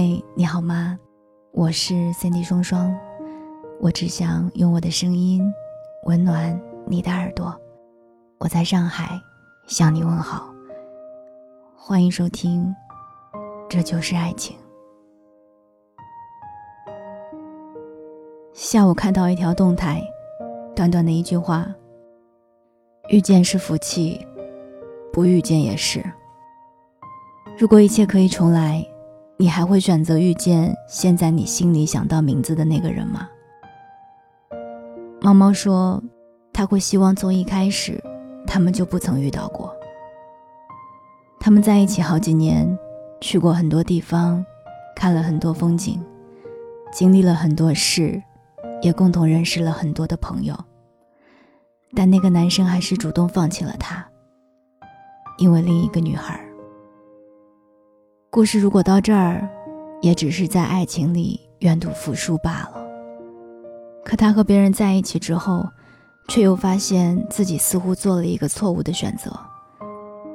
[0.00, 0.98] 嗨，你好吗？
[1.52, 2.90] 我是三 D 双双，
[3.82, 5.42] 我只想用我的声音
[6.06, 7.54] 温暖你的耳朵。
[8.38, 9.20] 我在上海
[9.66, 10.48] 向你问好，
[11.76, 12.74] 欢迎收听
[13.68, 14.56] 《这就是爱情》。
[18.54, 20.02] 下午看到一条动态，
[20.74, 21.66] 短短的一句话
[23.12, 24.26] ：“遇见是福气，
[25.12, 26.02] 不遇见也是。”
[27.58, 28.82] 如果一切可以重来。
[29.40, 33.26] 你还会选择遇见现在你心里想到名字的那个人吗？
[35.22, 36.02] 猫猫说，
[36.52, 37.98] 他会希望从一开始，
[38.46, 39.74] 他们就不曾遇到过。
[41.40, 42.78] 他们在一起好几年，
[43.22, 44.44] 去过很多地方，
[44.94, 46.04] 看了很多风景，
[46.92, 48.22] 经历了很多事，
[48.82, 50.54] 也共同认识了很多的朋友。
[51.94, 54.06] 但那个男生还是主动放弃了他，
[55.38, 56.38] 因为另一个女孩。
[58.32, 59.48] 故事如果到这儿，
[60.00, 62.86] 也只是在爱情里愿赌服输罢了。
[64.04, 65.66] 可他和别人在一起之后，
[66.28, 69.32] 却又发现自己似乎做了一个错误的选择。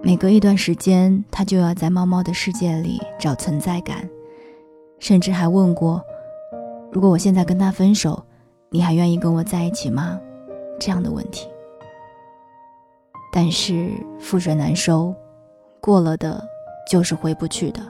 [0.03, 4.07] 每隔一段时间，他就要在猫猫的世界里找存在感，
[4.99, 6.03] 甚至还问过
[6.91, 8.21] ：“如果我现在跟他分手，
[8.69, 10.19] 你还愿意跟我在一起吗？”
[10.77, 11.47] 这样的问题。
[13.31, 15.15] 但是覆水难收，
[15.79, 16.45] 过了的。
[16.87, 17.81] 就是回不去的。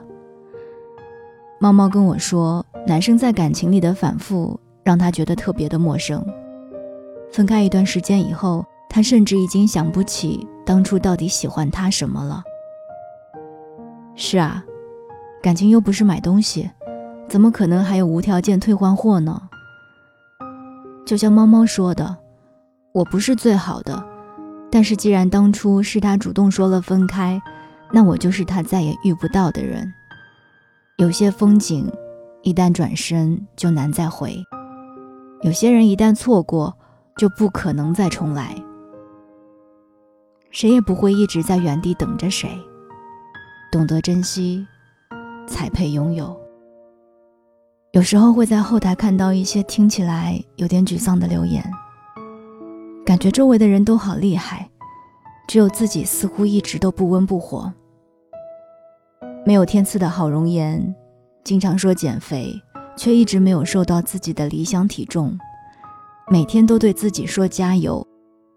[1.58, 6.24] 猫猫跟我说，男生在感情里的反复让他觉得特别的陌生。
[7.32, 12.42] 分开一段时间以后，他甚至已经想不起当初到底喜欢他什么了。
[14.14, 14.62] 是啊，
[15.42, 16.70] 感情又不是买东西，
[17.28, 19.48] 怎么可能还有无条件退换货呢？
[21.06, 22.16] 就像猫猫说的，
[22.92, 24.04] 我不是最好的，
[24.70, 27.40] 但是既然当初是他主动说了分开。
[27.92, 29.92] 那我就是他再也遇不到的人。
[30.98, 31.90] 有些风景，
[32.42, 34.30] 一旦转身就难再回；
[35.42, 36.76] 有些人一旦错过，
[37.16, 38.54] 就不可能再重来。
[40.50, 42.48] 谁也不会一直在原地等着谁。
[43.70, 44.66] 懂得珍惜，
[45.46, 46.34] 才配拥有。
[47.92, 51.62] 有时候会在后台看到一些听起来有点沮丧的留言，
[53.04, 54.68] 感觉周围的人都好厉害。
[55.48, 57.72] 只有自己似乎一直都不温不火，
[59.44, 60.94] 没有天赐的好容颜，
[61.44, 62.52] 经常说减肥，
[62.96, 65.38] 却一直没有瘦到自己的理想体重，
[66.30, 68.04] 每天都对自己说加油，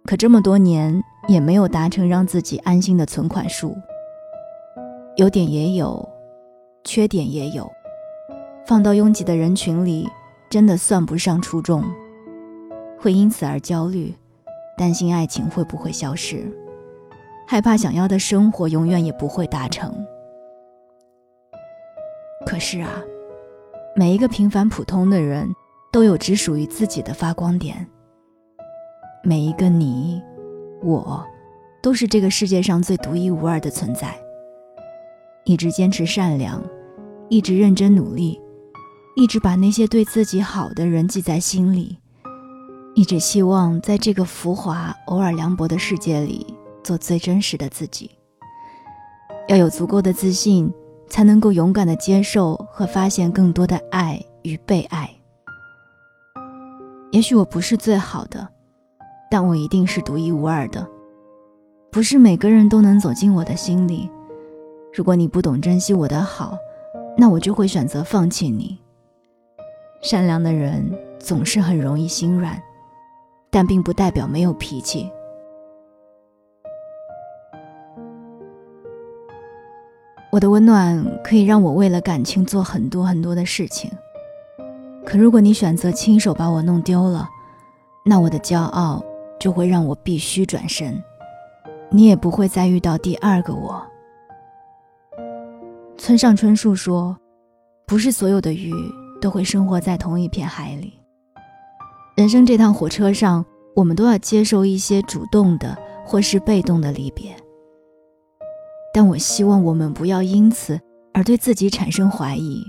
[0.06, 3.78] 可这么多年也没有达成让自己安心的存款数。
[5.18, 6.08] 优点也有，
[6.84, 7.70] 缺点也有，
[8.66, 10.10] 放到拥挤的人群里，
[10.50, 11.84] 真的算不上出众，
[12.98, 14.16] 会因此而焦虑，
[14.76, 16.52] 担心爱情会不会消失。
[17.52, 19.92] 害怕想要的生活永远也不会达成。
[22.46, 23.02] 可是啊，
[23.96, 25.50] 每一个平凡普通的人
[25.92, 27.88] 都有只属于自己的发光点。
[29.24, 30.22] 每一个你，
[30.84, 31.26] 我，
[31.82, 34.16] 都是这个世界上最独一无二的存在。
[35.44, 36.62] 一直坚持善良，
[37.30, 38.40] 一直认真努力，
[39.16, 41.98] 一直把那些对自己好的人记在心里，
[42.94, 46.46] 一直希望在这个浮华、偶尔凉薄的世界里。
[46.84, 48.12] 做最真实的自己，
[49.48, 50.72] 要有足够的自信，
[51.08, 55.10] 才能够勇敢的接受和发现更多的爱与被爱。
[57.12, 58.48] 也许我不是最好的，
[59.32, 60.88] 但我一定是独一无二的。
[61.92, 64.10] 不是每个人都能走进我的心里。
[64.94, 66.56] 如果你不懂珍惜我的好，
[67.18, 68.80] 那我就会选择放弃你。
[70.02, 70.84] 善良的人
[71.20, 72.62] 总是很容易心软，
[73.50, 75.12] 但并不代表没有脾气。
[80.32, 83.90] 我的温暖可以让我为了感情做很多很多的事情，
[85.04, 87.28] 可如果你选择亲手把我弄丢了，
[88.06, 89.04] 那我的骄傲
[89.40, 91.02] 就会让我必须转身，
[91.90, 93.84] 你也不会再遇到第二个我。
[95.98, 97.18] 村上春树说
[97.88, 98.72] ：“不是所有的鱼
[99.20, 100.94] 都会生活在同一片海里。”
[102.16, 103.44] 人生这趟火车上，
[103.76, 107.36] 我们都要接受一些主动的或是被动的离别。
[108.94, 110.80] 但我希望我们不要因此
[111.14, 112.64] 而对自己产生怀疑。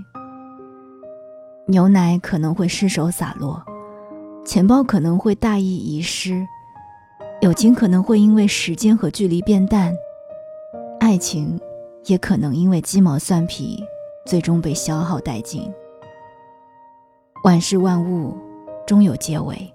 [1.67, 3.63] 牛奶可能会失手洒落，
[4.45, 6.45] 钱包可能会大意遗失，
[7.41, 9.95] 友情可能会因为时间和距离变淡，
[10.99, 11.59] 爱情
[12.05, 13.83] 也可能因为鸡毛蒜皮
[14.25, 15.71] 最终被消耗殆尽。
[17.43, 18.37] 万事万物
[18.85, 19.73] 终有结尾，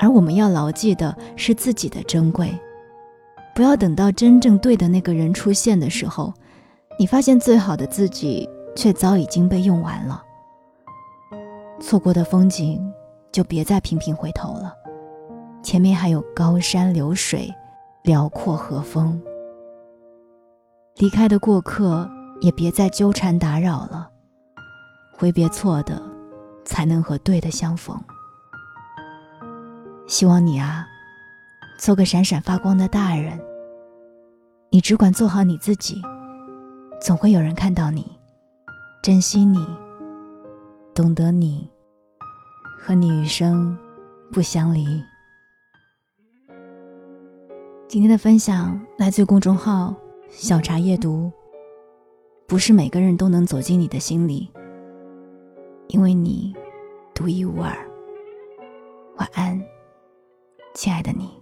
[0.00, 2.52] 而我们要牢记的是自己的珍贵。
[3.54, 6.32] 不要等到真正对的那个人出现的时候，
[6.98, 10.22] 你发现最好的自己却早已经被用完了。
[11.80, 12.80] 错过的风景，
[13.30, 14.72] 就别再频频回头了。
[15.62, 17.52] 前面还有高山流水，
[18.02, 19.20] 辽阔和风。
[20.96, 22.08] 离开的过客，
[22.40, 24.08] 也别再纠缠打扰了。
[25.16, 26.00] 挥别错的，
[26.64, 27.96] 才能和对的相逢。
[30.08, 30.86] 希望你啊，
[31.78, 33.38] 做个闪闪发光的大人。
[34.70, 36.00] 你只管做好你自己，
[37.00, 38.10] 总会有人看到你，
[39.02, 39.66] 珍惜你，
[40.94, 41.68] 懂得你，
[42.78, 43.76] 和你余生
[44.30, 45.02] 不相离。
[47.88, 49.94] 今天的分享来自于公众号
[50.30, 51.30] “小茶夜读”。
[52.48, 54.50] 不是每个人都能走进你的心里，
[55.88, 56.54] 因为你
[57.14, 57.74] 独一无二。
[59.16, 59.62] 晚安，
[60.74, 61.41] 亲爱的你。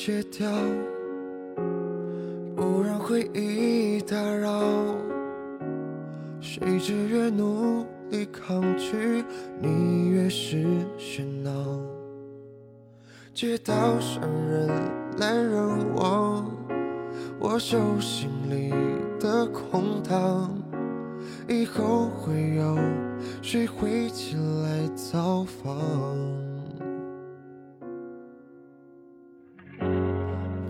[0.00, 0.48] 戒掉，
[2.54, 4.62] 不让回忆打扰，
[6.40, 9.24] 谁知越努力抗拒，
[9.60, 10.64] 你越是
[10.96, 11.50] 喧闹。
[13.34, 14.68] 街道上人
[15.18, 16.48] 来人往，
[17.40, 18.72] 我手心里
[19.18, 20.48] 的空荡，
[21.48, 22.78] 以后会有
[23.42, 23.97] 谁会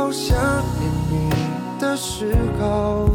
[0.00, 0.34] 好想
[0.78, 1.30] 念你
[1.78, 3.06] 的嗜好，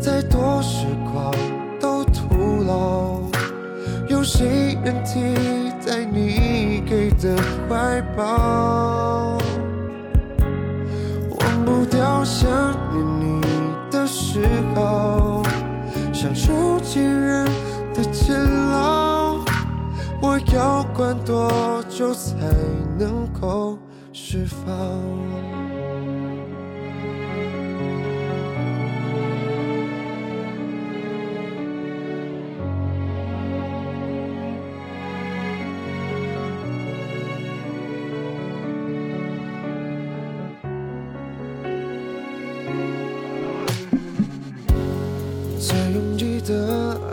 [0.00, 1.34] 再多时光
[1.80, 3.18] 都徒劳。
[4.06, 5.34] 有谁能替
[5.84, 7.36] 代你给的
[7.68, 9.38] 怀抱？
[11.30, 12.48] 忘不掉想
[12.92, 13.42] 念你
[13.90, 14.46] 的嗜
[14.76, 15.42] 好，
[16.12, 17.44] 像囚禁人
[17.92, 18.36] 的监
[18.70, 19.34] 牢。
[20.22, 22.36] 我要关多久才
[22.96, 23.76] 能够？
[24.12, 25.67] 释放。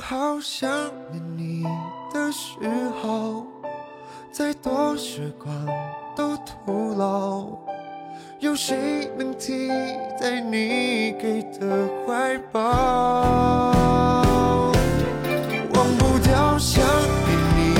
[0.00, 0.68] 好想
[1.10, 1.64] 念你
[2.12, 2.50] 的嗜
[3.02, 3.44] 好，
[4.30, 5.54] 再多时光
[6.14, 7.46] 都徒劳。
[8.38, 9.68] 有谁能替
[10.20, 12.60] 代你给的怀抱？
[15.74, 17.74] 忘不掉想念你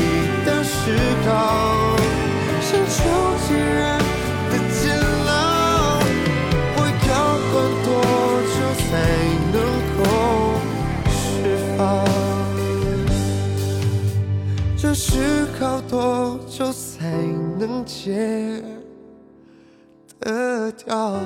[0.44, 0.96] 的嗜
[1.28, 1.96] 好，
[2.62, 2.94] 像囚
[3.46, 3.98] 禁人
[4.50, 5.28] 的监牢。
[6.76, 7.10] 我要
[7.52, 7.54] 关
[7.84, 7.88] 多
[8.54, 8.56] 久
[8.88, 8.88] 才
[9.52, 9.54] 能
[9.98, 10.00] 够？
[11.08, 11.16] 释
[11.76, 11.80] 放
[16.58, 17.04] 久才
[17.58, 18.62] 能戒
[20.18, 21.20] 得掉？